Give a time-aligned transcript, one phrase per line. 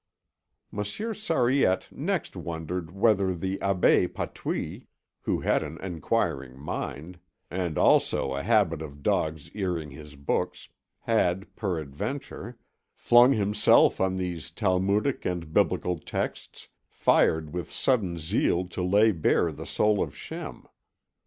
[0.71, 4.87] Monsieur Sariette next wondered whether the Abbé Patouille,
[5.19, 7.19] who had an enquiring mind,
[7.51, 10.69] and also a habit of dog's earing his books,
[11.01, 12.57] had, peradventure,
[12.95, 19.51] flung himself on these talmudic and biblical texts, fired with sudden zeal to lay bare
[19.51, 20.65] the soul of Shem.